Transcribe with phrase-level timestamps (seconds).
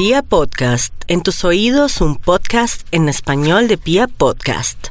[0.00, 4.86] Pia Podcast, en tus oídos un podcast en español de Pia Podcast.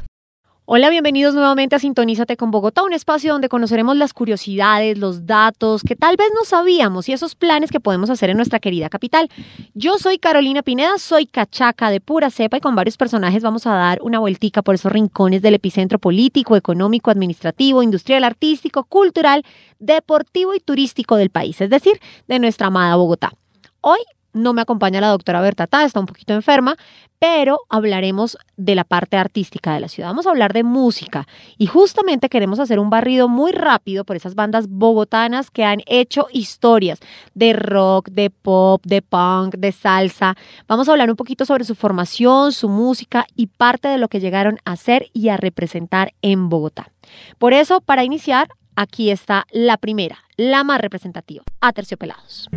[0.66, 5.82] Hola, bienvenidos nuevamente a Sintonízate con Bogotá, un espacio donde conoceremos las curiosidades, los datos
[5.82, 9.28] que tal vez no sabíamos y esos planes que podemos hacer en nuestra querida capital.
[9.74, 13.72] Yo soy Carolina Pineda, soy cachaca de pura cepa y con varios personajes vamos a
[13.72, 19.44] dar una vueltica por esos rincones del epicentro político, económico, administrativo, industrial, artístico, cultural,
[19.80, 23.32] deportivo y turístico del país, es decir, de nuestra amada Bogotá.
[23.80, 23.98] Hoy
[24.32, 26.76] no me acompaña la doctora Berta está un poquito enferma,
[27.18, 30.08] pero hablaremos de la parte artística de la ciudad.
[30.08, 31.28] Vamos a hablar de música
[31.58, 36.28] y justamente queremos hacer un barrido muy rápido por esas bandas bogotanas que han hecho
[36.32, 36.98] historias
[37.34, 40.34] de rock, de pop, de punk, de salsa.
[40.66, 44.20] Vamos a hablar un poquito sobre su formación, su música y parte de lo que
[44.20, 46.90] llegaron a hacer y a representar en Bogotá.
[47.38, 52.48] Por eso, para iniciar, aquí está la primera, la más representativa, Aterciopelados.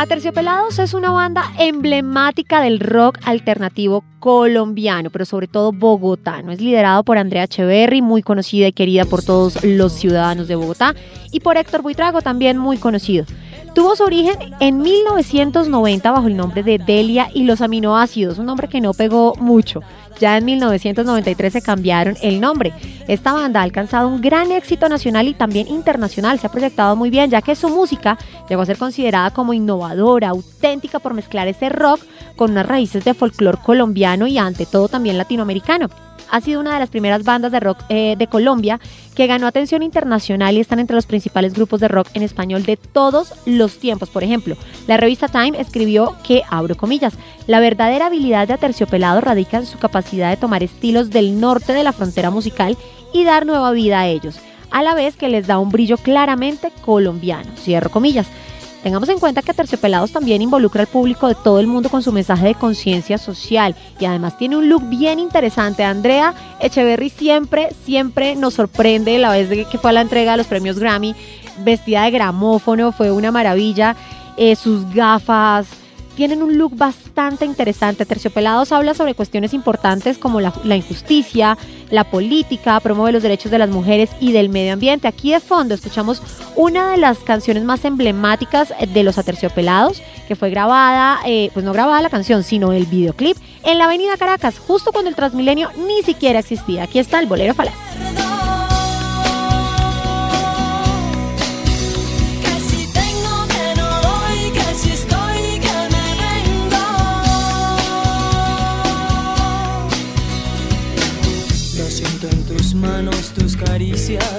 [0.00, 6.52] Aterciopelados es una banda emblemática del rock alternativo colombiano, pero sobre todo bogotano.
[6.52, 10.94] Es liderado por Andrea Echeverry, muy conocida y querida por todos los ciudadanos de Bogotá,
[11.30, 13.26] y por Héctor Buitrago, también muy conocido.
[13.74, 18.68] Tuvo su origen en 1990 bajo el nombre de Delia y los aminoácidos, un nombre
[18.68, 19.82] que no pegó mucho.
[20.20, 22.72] Ya en 1993 se cambiaron el nombre.
[23.08, 26.38] Esta banda ha alcanzado un gran éxito nacional y también internacional.
[26.38, 28.18] Se ha proyectado muy bien ya que su música
[28.48, 32.00] llegó a ser considerada como innovadora, auténtica por mezclar ese rock
[32.36, 35.88] con unas raíces de folclore colombiano y ante todo también latinoamericano
[36.30, 38.80] ha sido una de las primeras bandas de rock eh, de Colombia
[39.14, 42.76] que ganó atención internacional y están entre los principales grupos de rock en español de
[42.76, 44.08] todos los tiempos.
[44.10, 47.14] Por ejemplo, la revista Time escribió que, abro comillas,
[47.46, 51.84] la verdadera habilidad de Aterciopelado radica en su capacidad de tomar estilos del norte de
[51.84, 52.76] la frontera musical
[53.12, 54.38] y dar nueva vida a ellos,
[54.70, 58.28] a la vez que les da un brillo claramente colombiano, cierro comillas.
[58.82, 62.12] Tengamos en cuenta que Terciopelados también involucra al público de todo el mundo con su
[62.12, 65.84] mensaje de conciencia social y además tiene un look bien interesante.
[65.84, 70.46] Andrea Echeverry siempre, siempre nos sorprende la vez que fue a la entrega de los
[70.46, 71.14] premios Grammy,
[71.58, 73.96] vestida de gramófono, fue una maravilla.
[74.36, 75.66] Eh, sus gafas,
[76.20, 78.04] tienen un look bastante interesante.
[78.04, 81.56] Terciopelados habla sobre cuestiones importantes como la, injusticia,
[81.88, 85.08] la política, promueve los derechos de las mujeres y del medio ambiente.
[85.08, 86.20] Aquí de fondo escuchamos
[86.56, 91.72] una de las canciones más emblemáticas de los Aterciopelados, que fue grabada, eh, pues no
[91.72, 96.02] grabada la canción, sino el videoclip, en la avenida Caracas, justo cuando el Transmilenio ni
[96.02, 96.82] siquiera existía.
[96.82, 97.99] Aquí está el bolero falaz.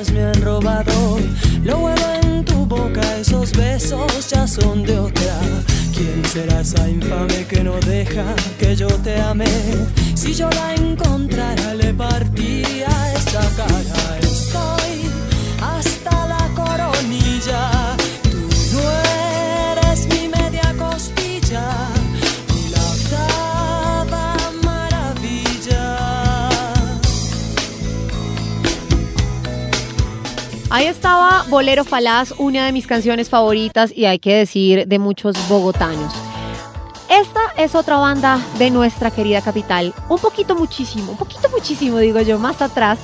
[0.09, 1.19] Me han robado.
[1.63, 5.39] Lo huevo en tu boca, esos besos ya son de otra.
[5.93, 8.25] ¿Quién será esa infame que no deja
[8.57, 9.45] que yo te ame?
[10.15, 14.17] Si yo la encontrara, le partiría esta cara.
[14.21, 15.00] Estoy
[30.73, 35.35] Ahí estaba Bolero Falaz, una de mis canciones favoritas y hay que decir de muchos
[35.49, 36.13] bogotanos.
[37.09, 42.21] Esta es otra banda de nuestra querida capital, un poquito muchísimo, un poquito muchísimo digo
[42.21, 42.99] yo, más atrás,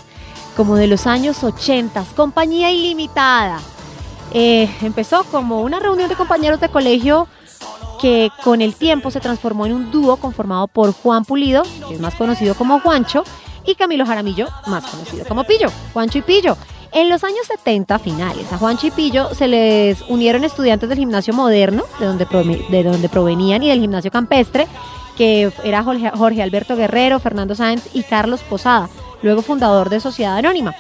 [0.56, 3.60] como de los años 80, Compañía Ilimitada.
[4.32, 7.28] Eh, empezó como una reunión de compañeros de colegio
[8.00, 12.00] que con el tiempo se transformó en un dúo conformado por Juan Pulido, que es
[12.00, 13.26] más conocido como Juancho,
[13.68, 16.58] y Camilo Jaramillo, más conocido como Pillo, Juancho y Pillo.
[16.94, 21.84] En los años 70 finales, a Juan Chipillo se les unieron estudiantes del gimnasio moderno,
[22.00, 22.26] de donde,
[22.70, 24.68] de donde provenían, y del gimnasio campestre,
[25.18, 28.90] que era Jorge Alberto Guerrero, Fernando Sáenz y Carlos Posada,
[29.22, 30.74] luego fundador de Sociedad Anónima.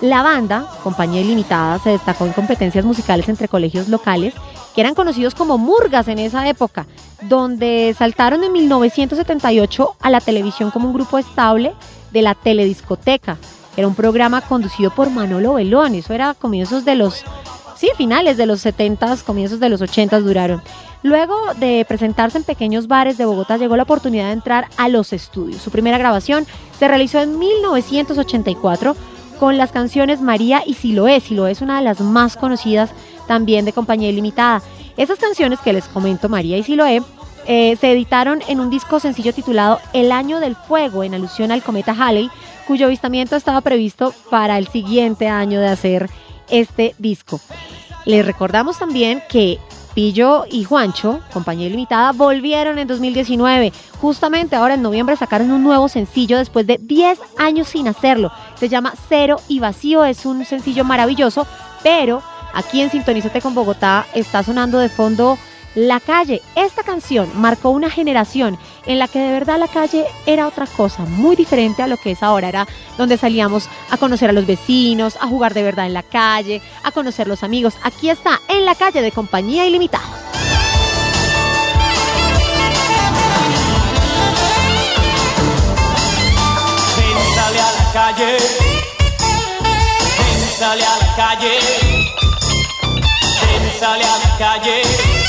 [0.00, 4.32] La banda, Compañía Ilimitada, se destacó en competencias musicales entre colegios locales,
[4.74, 6.86] que eran conocidos como murgas en esa época,
[7.20, 11.74] donde saltaron en 1978 a la televisión como un grupo estable
[12.12, 13.38] de la telediscoteca,
[13.76, 15.94] era un programa conducido por Manolo Belón.
[15.94, 17.24] Eso era comienzos de los,
[17.76, 20.62] sí, finales de los 70, comienzos de los 80 duraron.
[21.02, 25.12] Luego de presentarse en pequeños bares de Bogotá, llegó la oportunidad de entrar a los
[25.14, 25.62] estudios.
[25.62, 26.46] Su primera grabación
[26.78, 28.96] se realizó en 1984
[29.38, 31.20] con las canciones María y Siloé.
[31.20, 32.90] Siloé es una de las más conocidas
[33.26, 34.60] también de Compañía Ilimitada.
[34.98, 37.02] Esas canciones que les comento, María y Siloé,
[37.46, 41.62] eh, se editaron en un disco sencillo titulado El Año del Fuego, en alusión al
[41.62, 42.30] cometa Halley,
[42.66, 46.10] cuyo avistamiento estaba previsto para el siguiente año de hacer
[46.48, 47.40] este disco.
[48.04, 49.58] Les recordamos también que
[49.94, 53.72] Pillo y Juancho, compañía limitada, volvieron en 2019.
[54.00, 58.30] Justamente ahora en noviembre sacaron un nuevo sencillo después de 10 años sin hacerlo.
[58.54, 61.46] Se llama Cero y Vacío, es un sencillo maravilloso,
[61.82, 62.22] pero
[62.54, 65.38] aquí en Sintonízate con Bogotá está sonando de fondo
[65.74, 70.48] la calle, esta canción marcó una generación en la que de verdad la calle era
[70.48, 72.48] otra cosa, muy diferente a lo que es ahora.
[72.48, 72.66] Era
[72.98, 76.90] donde salíamos a conocer a los vecinos, a jugar de verdad en la calle, a
[76.90, 77.74] conocer los amigos.
[77.82, 80.04] Aquí está, en la calle de Compañía Ilimitada.
[87.34, 88.38] sale a la calle,
[90.58, 91.58] sale a la calle,
[93.78, 95.19] sale a la calle.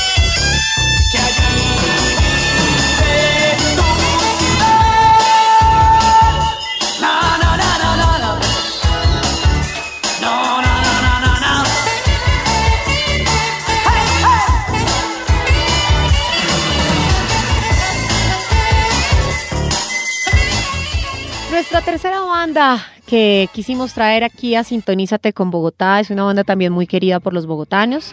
[22.42, 27.20] Banda que quisimos traer aquí a Sintonízate con Bogotá es una banda también muy querida
[27.20, 28.12] por los bogotanos.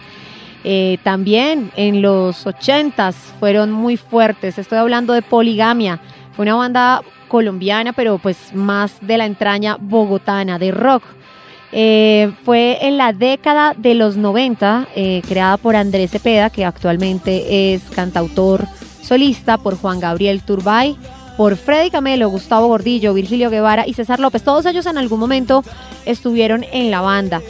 [0.63, 4.59] Eh, también en los ochentas fueron muy fuertes.
[4.59, 5.99] Estoy hablando de Poligamia.
[6.35, 11.01] Fue una banda colombiana, pero pues más de la entraña bogotana, de rock.
[11.71, 17.73] Eh, fue en la década de los 90, eh, creada por Andrés Cepeda, que actualmente
[17.73, 18.67] es cantautor
[19.01, 20.99] solista, por Juan Gabriel Turbay,
[21.39, 24.43] por Freddy Camelo, Gustavo Gordillo, Virgilio Guevara y César López.
[24.43, 25.63] Todos ellos en algún momento
[26.05, 27.41] estuvieron en la banda.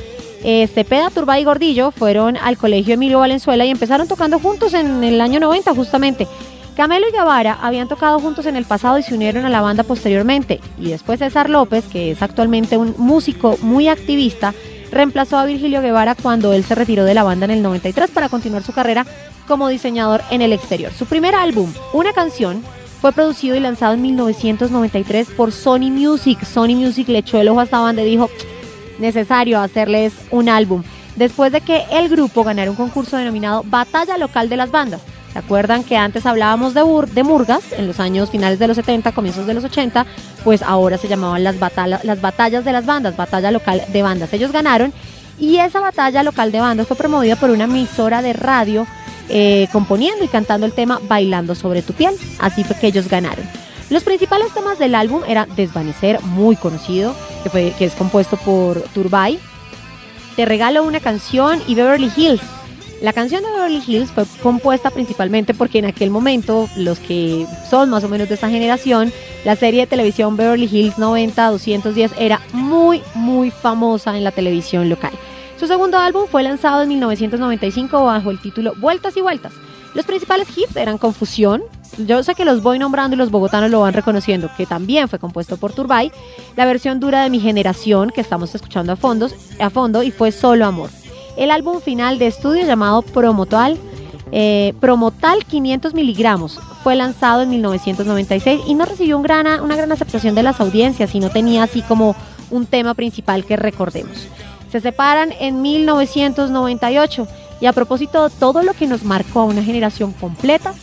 [0.44, 5.04] Eh, Cepeda, Turbay y Gordillo fueron al colegio Emilio Valenzuela y empezaron tocando juntos en
[5.04, 6.28] el año 90 justamente.
[6.76, 9.82] Camelo y Guevara habían tocado juntos en el pasado y se unieron a la banda
[9.82, 10.60] posteriormente.
[10.78, 14.54] Y después César López, que es actualmente un músico muy activista,
[14.92, 18.30] reemplazó a Virgilio Guevara cuando él se retiró de la banda en el 93 para
[18.30, 19.08] continuar su carrera
[19.48, 20.94] como diseñador en el exterior.
[20.94, 22.64] Su primer álbum, Una canción,
[23.02, 26.44] fue producido y lanzado en 1993 por Sony Music.
[26.46, 28.30] Sony Music le echó el ojo a esta banda y dijo,
[29.00, 30.84] necesario hacerles un álbum.
[31.16, 35.02] Después de que el grupo ganara un concurso denominado Batalla Local de las Bandas.
[35.34, 39.46] ¿Se acuerdan que antes hablábamos de, Murgas en los años finales de los 70, comienzos
[39.46, 40.06] de los 80?
[40.44, 41.56] Pues ahora se llamaban las,
[42.04, 44.34] las batallas de las bandas, batalla local de bandas.
[44.34, 44.92] Ellos ganaron
[45.38, 48.88] y esa batalla local de bandas fue promovida por una emisora de radio
[49.30, 52.16] eh, componiendo y cantando el tema Bailando sobre tu piel.
[52.40, 53.46] Así fue que ellos ganaron.
[53.90, 58.82] Los principales temas del álbum eran Desvanecer, muy conocido, que, fue, que es compuesto por
[58.94, 59.40] Turbay,
[60.36, 62.42] Te regalo una canción y Beverly Hills,
[63.02, 67.90] la canción de Beverly Hills fue compuesta principalmente porque en aquel momento, los que son
[67.90, 69.14] más o menos de esa generación,
[69.46, 75.12] la serie de televisión Beverly Hills 90-210 era muy, muy famosa en la televisión local.
[75.60, 79.54] Su segundo álbum fue lanzado en 1995 bajo el título Vueltas y Vueltas.
[79.94, 81.64] Los principales hits eran Confusión,
[81.98, 85.20] yo sé que los voy nombrando y los bogotanos lo van reconociendo, que también fue
[85.20, 86.12] compuesto por Turbay,
[86.56, 90.32] la versión dura de mi generación que estamos escuchando a, fondos, a fondo y fue
[90.32, 90.92] Solo Amor
[91.40, 93.78] el álbum final de estudio llamado Promotal,
[94.34, 96.60] eh, Promotal 500 miligramos.
[96.84, 101.30] Fue lanzado en 1996 y no recibió una gran aceptación de las audiencias y no
[101.30, 102.14] tenía así como
[102.52, 104.28] un tema principal que recordemos.
[104.72, 107.28] Se separan en 1998
[107.62, 110.74] y a propósito de todo lo que nos marcó a una generación completa,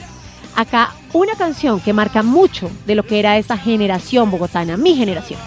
[0.55, 5.40] acá una canción que marca mucho de lo que era esa generación bogotana, mi generación.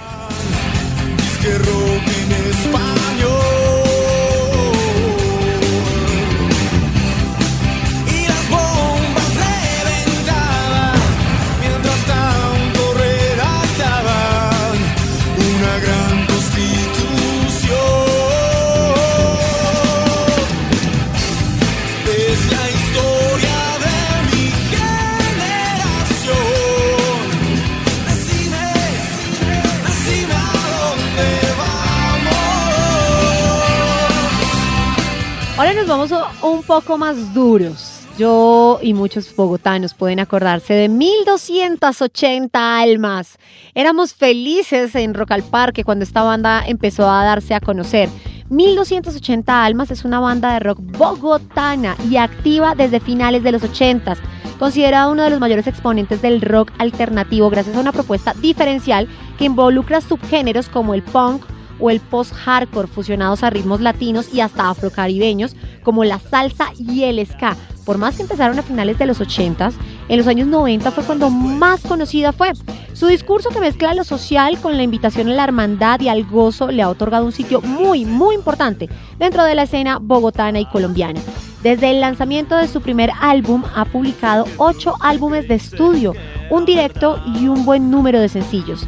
[36.70, 38.02] Poco más duros.
[38.16, 43.40] Yo y muchos bogotanos pueden acordarse de 1280 almas.
[43.74, 48.08] Éramos felices en Rock al Parque cuando esta banda empezó a darse a conocer.
[48.52, 54.18] 1280 almas es una banda de rock bogotana y activa desde finales de los 80
[54.60, 59.08] considerada uno de los mayores exponentes del rock alternativo gracias a una propuesta diferencial
[59.40, 61.44] que involucra subgéneros como el punk,
[61.79, 67.25] o el post-hardcore fusionados a ritmos latinos y hasta afrocaribeños como la salsa y el
[67.25, 67.55] ska.
[67.86, 69.71] Por más que empezaron a finales de los 80,
[70.09, 72.51] en los años 90 fue cuando más conocida fue.
[72.93, 76.69] Su discurso que mezcla lo social con la invitación a la hermandad y al gozo
[76.69, 81.19] le ha otorgado un sitio muy, muy importante dentro de la escena bogotana y colombiana.
[81.63, 86.13] Desde el lanzamiento de su primer álbum ha publicado ocho álbumes de estudio,
[86.50, 88.88] un directo y un buen número de sencillos.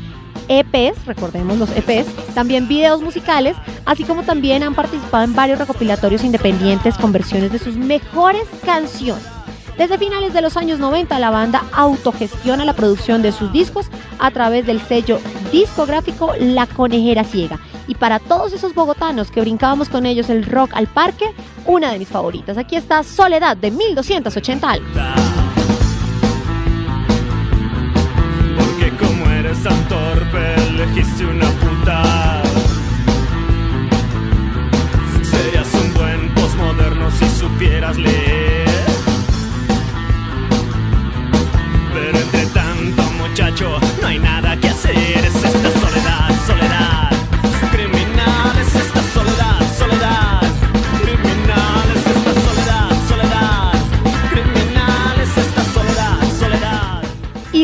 [0.52, 3.56] EPs, recordemos los EPs, también videos musicales,
[3.86, 9.24] así como también han participado en varios recopilatorios independientes con versiones de sus mejores canciones.
[9.78, 13.88] Desde finales de los años 90, la banda autogestiona la producción de sus discos
[14.20, 15.20] a través del sello
[15.54, 17.58] discográfico La Conejera Ciega.
[17.88, 21.26] Y para todos esos bogotanos que brincábamos con ellos el rock al parque,
[21.66, 22.58] una de mis favoritas.
[22.58, 25.31] Aquí está Soledad de 1280 algo.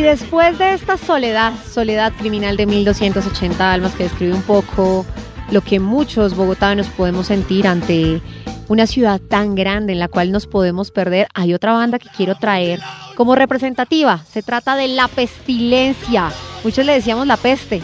[0.08, 5.06] Después de esta soledad, soledad criminal de 1280 almas que describe un poco
[5.52, 8.22] lo que muchos bogotanos podemos sentir ante
[8.70, 12.36] una ciudad tan grande en la cual nos podemos perder, hay otra banda que quiero
[12.36, 12.80] traer
[13.18, 14.24] como representativa.
[14.32, 16.32] Se trata de La Pestilencia.
[16.64, 17.82] Muchos le decíamos La Peste.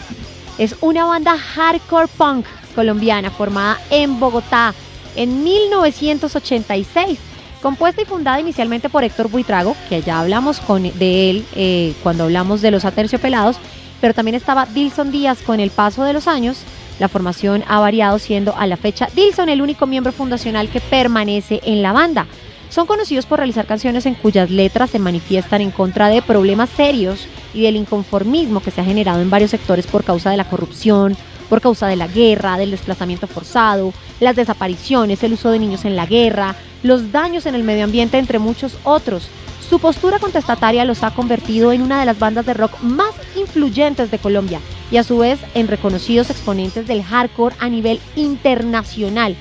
[0.56, 4.72] Es una banda hardcore punk colombiana formada en Bogotá
[5.14, 7.18] en 1986.
[7.64, 12.24] Compuesta y fundada inicialmente por Héctor Buitrago, que ya hablamos con, de él eh, cuando
[12.24, 13.56] hablamos de los aterciopelados,
[14.02, 16.58] pero también estaba Dilson Díaz con el paso de los años.
[16.98, 21.62] La formación ha variado siendo a la fecha Dilson el único miembro fundacional que permanece
[21.64, 22.26] en la banda.
[22.68, 27.26] Son conocidos por realizar canciones en cuyas letras se manifiestan en contra de problemas serios
[27.54, 31.16] y del inconformismo que se ha generado en varios sectores por causa de la corrupción,
[31.48, 35.96] por causa de la guerra, del desplazamiento forzado, las desapariciones, el uso de niños en
[35.96, 39.28] la guerra, los daños en el medio ambiente, entre muchos otros.
[39.68, 44.10] Su postura contestataria los ha convertido en una de las bandas de rock más influyentes
[44.10, 44.60] de Colombia
[44.90, 49.36] y a su vez en reconocidos exponentes del hardcore a nivel internacional.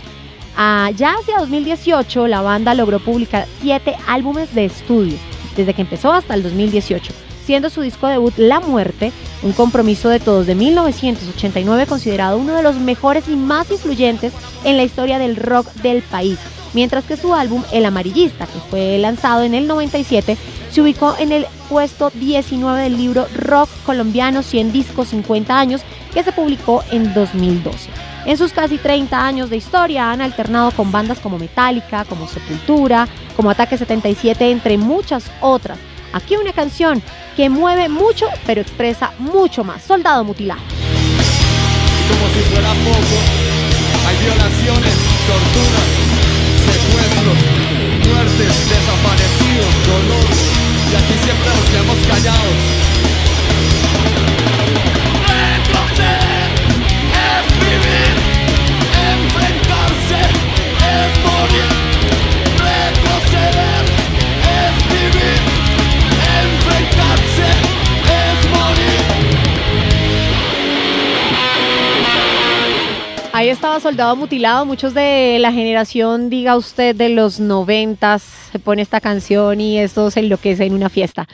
[0.55, 5.17] Ah, ya hacia 2018 la banda logró publicar siete álbumes de estudio,
[5.57, 7.11] desde que empezó hasta el 2018,
[7.45, 12.63] siendo su disco debut La Muerte, un compromiso de todos de 1989 considerado uno de
[12.63, 14.33] los mejores y más influyentes
[14.63, 16.39] en la historia del rock del país,
[16.73, 20.37] mientras que su álbum El Amarillista, que fue lanzado en el 97,
[20.71, 25.81] se ubicó en el puesto 19 del libro Rock Colombiano 100 Discos 50 años,
[26.13, 27.89] que se publicó en 2012.
[28.25, 33.07] En sus casi 30 años de historia han alternado con bandas como Metallica, como Sepultura,
[33.35, 35.77] como Ataque 77, entre muchas otras.
[36.13, 37.01] Aquí una canción
[37.35, 39.81] que mueve mucho, pero expresa mucho más.
[39.81, 40.61] Soldado mutilado.
[40.61, 43.17] como si fuera poco.
[44.05, 44.93] Hay violaciones,
[45.25, 45.89] torturas,
[46.69, 47.39] secuestros,
[48.07, 50.27] muertes, desaparecidos, dolor.
[50.91, 52.57] Y aquí siempre nos quedamos callados.
[55.33, 56.51] Retroceder
[57.25, 58.15] es vivir,
[59.09, 60.21] enfrentarse
[60.79, 61.82] es morir.
[73.43, 74.65] Ahí estaba Soldado Mutilado.
[74.65, 80.09] Muchos de la generación, diga usted, de los noventas, se pone esta canción y esto
[80.11, 81.27] se enloquece en una fiesta.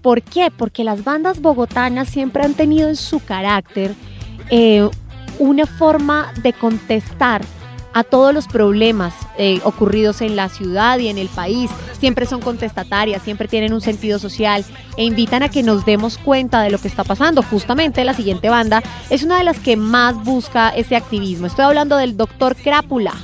[0.00, 0.52] ¿Por qué?
[0.56, 3.96] Porque las bandas bogotanas siempre han tenido en su carácter
[4.48, 4.88] eh,
[5.40, 7.42] una forma de contestar
[7.96, 11.70] a todos los problemas eh, ocurridos en la ciudad y en el país.
[11.98, 14.66] Siempre son contestatarias, siempre tienen un sentido social
[14.98, 17.42] e invitan a que nos demos cuenta de lo que está pasando.
[17.42, 21.46] Justamente la siguiente banda es una de las que más busca ese activismo.
[21.46, 23.14] Estoy hablando del Doctor Crápula.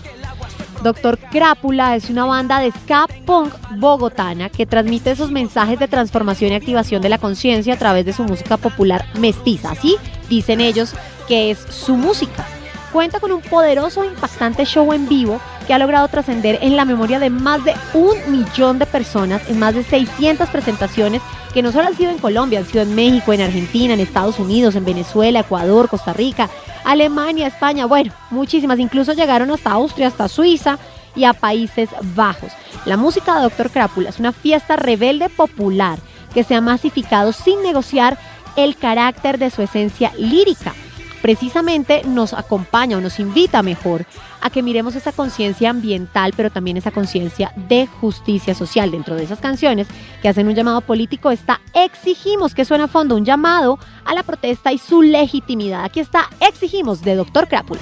[0.83, 6.51] Doctor Crápula es una banda de ska punk bogotana que transmite esos mensajes de transformación
[6.51, 9.73] y activación de la conciencia a través de su música popular mestiza.
[9.73, 9.97] Así
[10.31, 10.95] dicen ellos
[11.29, 12.47] que es su música.
[12.93, 16.85] Cuenta con un poderoso e impactante show en vivo que ha logrado trascender en la
[16.85, 21.23] memoria de más de un millón de personas en más de 600 presentaciones
[21.55, 24.39] que no solo han sido en Colombia, han sido en México, en Argentina, en Estados
[24.39, 26.51] Unidos, en Venezuela, Ecuador, Costa Rica,
[26.85, 30.79] Alemania, España, bueno, muchísimas, incluso llegaron hasta Austria, hasta Suiza
[31.17, 32.53] y a Países Bajos.
[32.85, 35.99] La música de Doctor Crápula es una fiesta rebelde popular
[36.35, 38.19] que se ha masificado sin negociar
[38.57, 40.75] el carácter de su esencia lírica
[41.23, 44.05] precisamente nos acompaña o nos invita mejor
[44.43, 48.91] a que miremos esa conciencia ambiental, pero también esa conciencia de justicia social.
[48.91, 49.87] Dentro de esas canciones
[50.21, 54.25] que hacen un llamado político está Exigimos, que suena a fondo un llamado a la
[54.25, 55.85] protesta y su legitimidad.
[55.85, 57.81] Aquí está Exigimos de Doctor Crápula.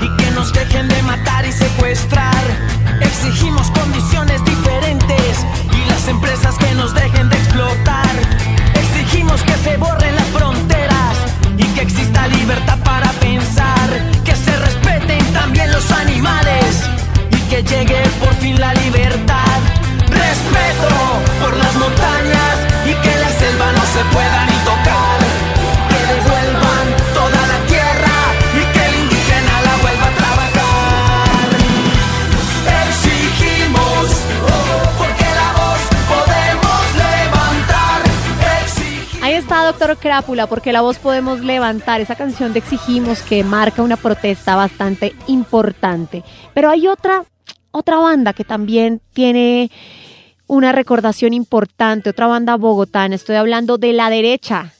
[0.00, 2.42] y que nos dejen de matar y secuestrar.
[3.02, 8.08] Exigimos condiciones diferentes y las empresas que nos dejen de explotar.
[8.74, 10.73] Exigimos que se borren las fronteras
[12.28, 13.88] libertad para pensar.
[14.24, 16.82] Que se respeten también los animales
[17.30, 18.03] y que llegue
[39.92, 45.14] Crápula, porque la voz podemos levantar esa canción de Exigimos que marca una protesta bastante
[45.26, 46.24] importante.
[46.54, 47.24] Pero hay otra,
[47.70, 49.70] otra banda que también tiene
[50.46, 53.14] una recordación importante, otra banda bogotana.
[53.14, 54.72] Estoy hablando de La Derecha.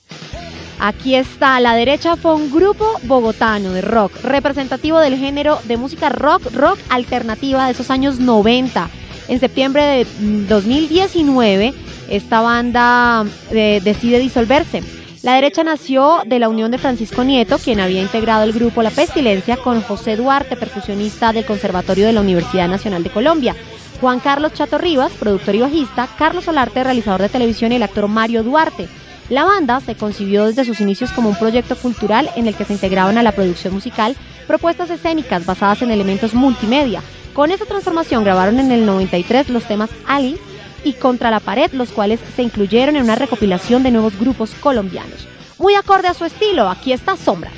[0.80, 6.08] Aquí está, La Derecha fue un grupo bogotano de rock, representativo del género de música
[6.08, 8.88] rock, rock alternativa de esos años 90.
[9.28, 11.74] En septiembre de mm, 2019,
[12.08, 14.82] esta banda eh, decide disolverse.
[15.22, 18.90] La derecha nació de la unión de Francisco Nieto, quien había integrado el grupo La
[18.90, 23.56] Pestilencia, con José Duarte, percusionista del Conservatorio de la Universidad Nacional de Colombia.
[24.02, 28.06] Juan Carlos Chato Rivas, productor y bajista, Carlos Solarte, realizador de televisión y el actor
[28.06, 28.86] Mario Duarte.
[29.30, 32.74] La banda se concibió desde sus inicios como un proyecto cultural en el que se
[32.74, 37.00] integraban a la producción musical propuestas escénicas basadas en elementos multimedia.
[37.32, 40.42] Con esa transformación grabaron en el 93 los temas Alice
[40.84, 45.26] y Contra la Pared, los cuales se incluyeron en una recopilación de nuevos grupos colombianos.
[45.58, 47.52] Muy acorde a su estilo, aquí está Sombras.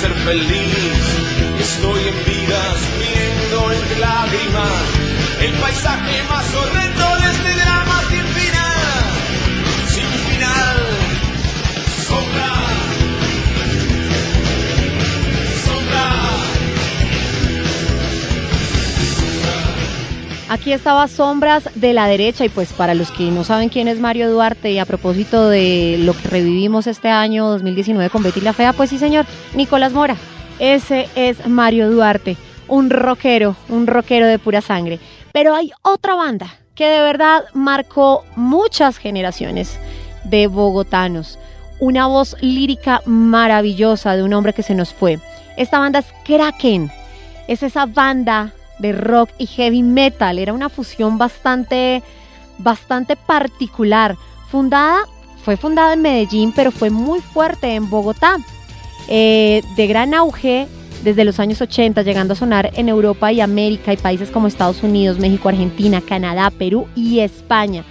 [0.00, 1.16] ser feliz.
[1.58, 5.06] Estoy en vidas viendo entre lágrimas
[5.40, 6.75] el paisaje más horrendo
[20.56, 24.00] Aquí estaba Sombras de la derecha y pues para los que no saben quién es
[24.00, 28.54] Mario Duarte y a propósito de lo que revivimos este año 2019 con Betty la
[28.54, 30.16] Fea, pues sí señor, Nicolás Mora.
[30.58, 32.38] Ese es Mario Duarte,
[32.68, 34.98] un rockero, un rockero de pura sangre.
[35.30, 39.78] Pero hay otra banda que de verdad marcó muchas generaciones
[40.24, 41.38] de bogotanos.
[41.80, 45.18] Una voz lírica maravillosa de un hombre que se nos fue.
[45.58, 46.90] Esta banda es Kraken.
[47.46, 50.38] Es esa banda de rock y heavy metal.
[50.38, 52.02] Era una fusión bastante,
[52.58, 54.16] bastante particular.
[54.50, 55.00] Fundada,
[55.44, 58.36] fue fundada en Medellín, pero fue muy fuerte en Bogotá.
[59.08, 60.66] Eh, de gran auge
[61.04, 64.82] desde los años 80, llegando a sonar en Europa y América y países como Estados
[64.82, 67.84] Unidos, México, Argentina, Canadá, Perú y España.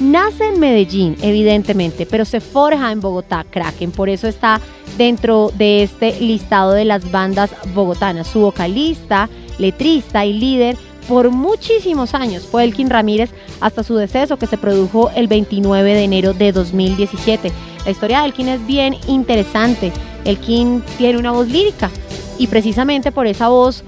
[0.00, 3.90] Nace en Medellín, evidentemente, pero se forja en Bogotá, Kraken.
[3.90, 4.60] Por eso está
[4.96, 8.26] dentro de este listado de las bandas bogotanas.
[8.26, 9.28] Su vocalista,
[9.60, 10.76] letrista y líder
[11.08, 16.04] por muchísimos años fue Elkin Ramírez hasta su deceso que se produjo el 29 de
[16.04, 17.50] enero de 2017.
[17.84, 19.92] La historia de Elkin es bien interesante.
[20.24, 21.90] Elkin tiene una voz lírica
[22.38, 23.82] y precisamente por esa voz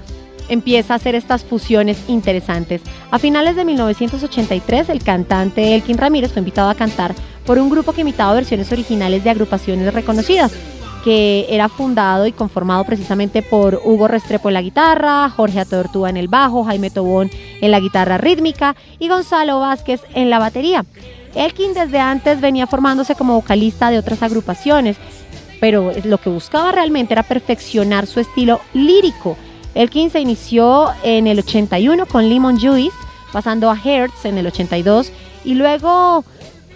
[0.49, 2.81] empieza a hacer estas fusiones interesantes.
[3.11, 7.93] A finales de 1983, el cantante Elkin Ramírez fue invitado a cantar por un grupo
[7.93, 10.51] que imitaba versiones originales de agrupaciones reconocidas,
[11.03, 16.17] que era fundado y conformado precisamente por Hugo Restrepo en la guitarra, Jorge Atortúa en
[16.17, 17.29] el bajo, Jaime Tobón
[17.61, 20.85] en la guitarra rítmica y Gonzalo Vázquez en la batería.
[21.35, 24.97] Elkin desde antes venía formándose como vocalista de otras agrupaciones,
[25.59, 29.35] pero lo que buscaba realmente era perfeccionar su estilo lírico.
[29.75, 32.95] Elkin se inició en el 81 con Lemon Juice,
[33.31, 35.11] pasando a Hertz en el 82
[35.43, 36.23] y luego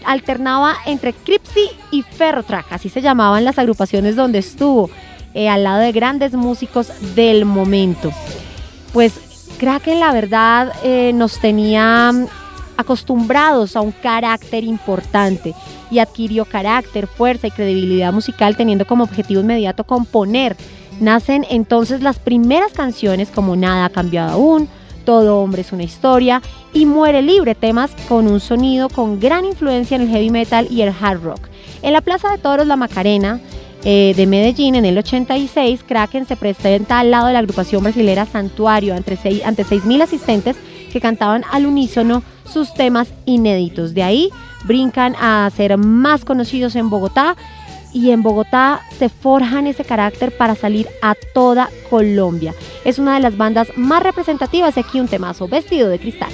[0.06, 4.90] alternaba entre Cripsy y Ferrotrack, así se llamaban las agrupaciones donde estuvo,
[5.34, 8.12] eh, al lado de grandes músicos del momento.
[8.94, 9.20] Pues
[9.58, 12.28] Kraken la verdad eh, nos tenía mm,
[12.78, 15.54] acostumbrados a un carácter importante
[15.90, 20.56] y adquirió carácter, fuerza y credibilidad musical teniendo como objetivo inmediato componer.
[21.00, 24.70] Nacen entonces las primeras canciones como Nada ha cambiado aún,
[25.08, 26.42] Todo hombre es una historia
[26.74, 30.82] y Muere libre, temas con un sonido con gran influencia en el heavy metal y
[30.82, 31.40] el hard rock.
[31.82, 33.40] En la Plaza de Toros La Macarena
[33.86, 38.26] eh, de Medellín en el 86, Kraken se presenta al lado de la agrupación brasilera
[38.26, 40.58] Santuario ante seis- ante 6.000 asistentes
[40.92, 43.94] que cantaban al unísono sus temas inéditos.
[43.94, 44.30] De ahí
[44.66, 47.38] brincan a ser más conocidos en Bogotá
[47.98, 52.54] y en Bogotá se forjan ese carácter para salir a toda Colombia.
[52.86, 56.30] Es una de las bandas más representativas y aquí un temazo vestido de cristal.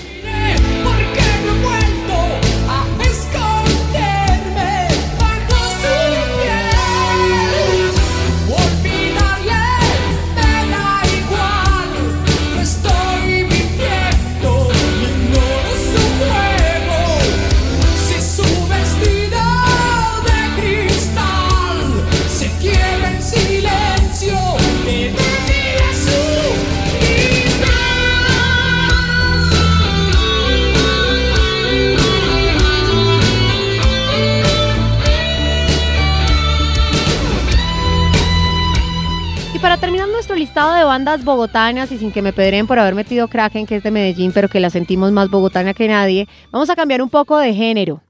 [40.93, 44.31] Bandas bogotanas y sin que me pedreen por haber metido Kraken, que es de Medellín,
[44.31, 48.03] pero que la sentimos más bogotana que nadie, vamos a cambiar un poco de género.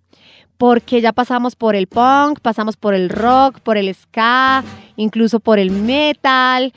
[0.58, 4.66] Porque ya pasamos por el punk, pasamos por el rock, por el ska,
[4.98, 6.74] incluso por el metal.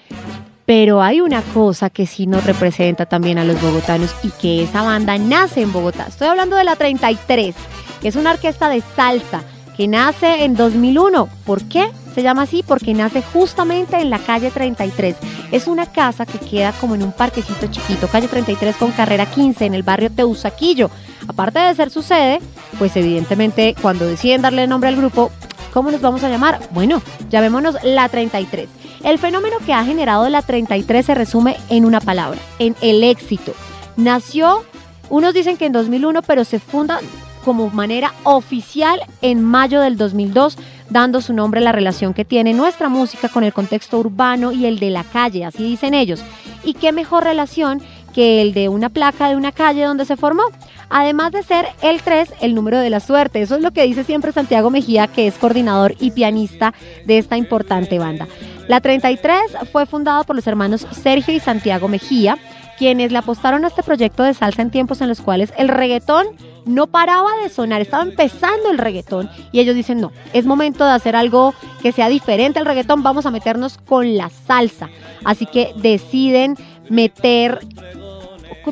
[0.65, 4.83] Pero hay una cosa que sí nos representa también a los bogotanos y que esa
[4.83, 6.07] banda nace en Bogotá.
[6.07, 7.57] Estoy hablando de la 33,
[8.01, 9.43] que es una orquesta de salsa
[9.77, 11.29] que nace en 2001.
[11.45, 11.91] ¿Por qué?
[12.15, 15.17] Se llama así porque nace justamente en la calle 33.
[15.53, 19.67] Es una casa que queda como en un parquecito chiquito, calle 33 con carrera 15
[19.67, 20.91] en el barrio Teusaquillo.
[21.29, 22.41] Aparte de ser su sede,
[22.79, 25.31] pues evidentemente cuando deciden darle nombre al grupo,
[25.75, 26.59] ¿cómo nos vamos a llamar?
[26.71, 28.71] Bueno, llamémonos la 33.
[29.05, 33.53] El fenómeno que ha generado la 33 se resume en una palabra, en el éxito.
[33.97, 34.65] Nació,
[35.11, 37.01] unos dicen que en 2001, pero se funda
[37.47, 40.59] como manera oficial en mayo del 2002,
[40.91, 44.67] dando su nombre a la relación que tiene nuestra música con el contexto urbano y
[44.67, 46.25] el de la calle, así dicen ellos.
[46.65, 47.81] Y qué mejor relación
[48.13, 50.43] que el de una placa de una calle donde se formó.
[50.91, 53.43] Además de ser el 3, el número de la suerte.
[53.43, 57.37] Eso es lo que dice siempre Santiago Mejía, que es coordinador y pianista de esta
[57.37, 58.27] importante banda.
[58.67, 59.39] La 33
[59.71, 62.39] fue fundada por los hermanos Sergio y Santiago Mejía,
[62.77, 66.27] quienes le apostaron a este proyecto de salsa en tiempos en los cuales el reggaetón
[66.67, 70.93] no paraba de sonar, estaba empezando el reggaetón y ellos dicen, no, es momento de
[70.93, 74.91] hacer algo que sea diferente al reggaetón, vamos a meternos con la salsa.
[75.25, 76.57] Así que deciden
[76.91, 77.61] meter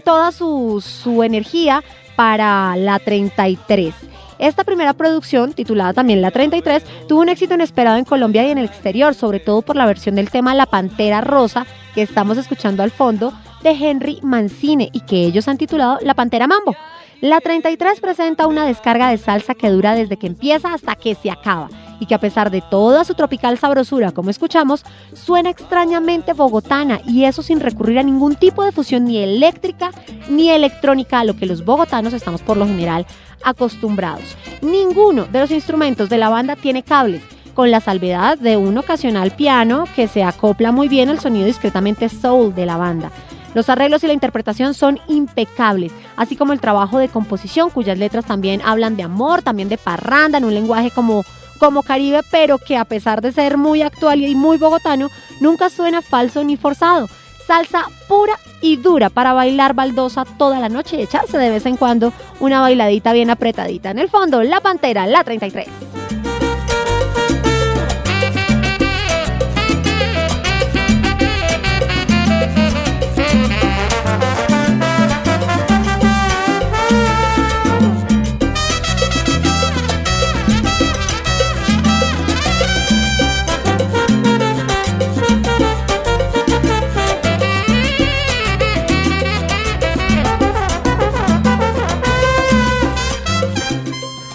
[0.04, 1.83] toda su, su energía
[2.16, 3.94] para la 33.
[4.38, 8.59] Esta primera producción, titulada también La 33, tuvo un éxito inesperado en Colombia y en
[8.59, 12.83] el exterior, sobre todo por la versión del tema La Pantera Rosa que estamos escuchando
[12.83, 16.74] al fondo de Henry Mancine y que ellos han titulado La Pantera Mambo.
[17.20, 21.31] La 33 presenta una descarga de salsa que dura desde que empieza hasta que se
[21.31, 21.68] acaba
[22.00, 27.24] y que a pesar de toda su tropical sabrosura, como escuchamos, suena extrañamente bogotana y
[27.24, 29.90] eso sin recurrir a ningún tipo de fusión ni eléctrica
[30.29, 33.07] ni electrónica a lo que los bogotanos estamos por lo general
[33.42, 34.37] acostumbrados.
[34.61, 37.22] Ninguno de los instrumentos de la banda tiene cables,
[37.55, 42.09] con la salvedad de un ocasional piano que se acopla muy bien al sonido discretamente
[42.09, 43.11] soul de la banda.
[43.55, 48.25] Los arreglos y la interpretación son impecables, así como el trabajo de composición, cuyas letras
[48.25, 51.25] también hablan de amor, también de parranda, en un lenguaje como,
[51.59, 55.09] como caribe, pero que a pesar de ser muy actual y muy bogotano,
[55.40, 57.09] nunca suena falso ni forzado.
[57.47, 61.77] Salsa pura y dura para bailar baldosa toda la noche y echarse de vez en
[61.77, 63.90] cuando una bailadita bien apretadita.
[63.90, 65.93] En el fondo, La Pantera, la 33.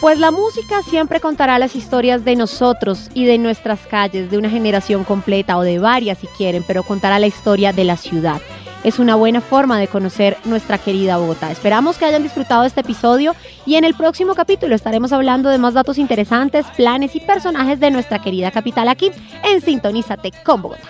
[0.09, 4.49] Pues la música siempre contará las historias de nosotros y de nuestras calles, de una
[4.49, 8.41] generación completa o de varias si quieren, pero contará la historia de la ciudad.
[8.83, 11.51] Es una buena forma de conocer nuestra querida Bogotá.
[11.51, 13.35] Esperamos que hayan disfrutado este episodio
[13.67, 17.91] y en el próximo capítulo estaremos hablando de más datos interesantes, planes y personajes de
[17.91, 19.11] nuestra querida capital aquí
[19.43, 20.89] en Sintonízate con Bogotá.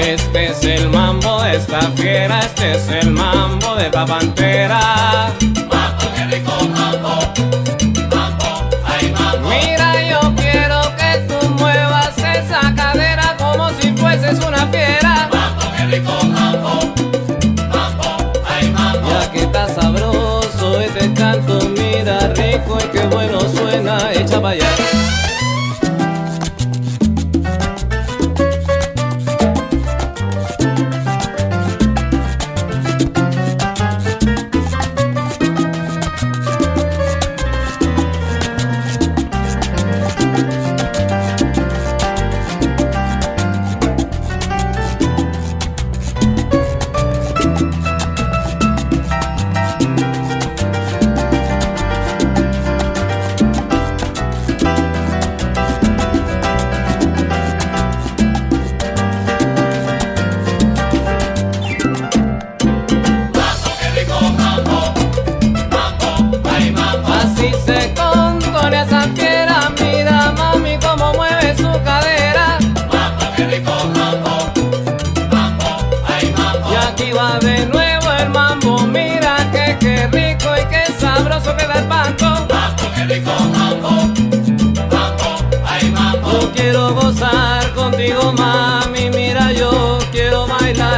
[0.00, 4.04] Este es el mambo de esta fiera, este es el mambo de la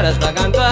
[0.08, 0.67] esta cantar.